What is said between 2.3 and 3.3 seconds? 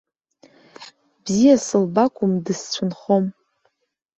дысцәынхом.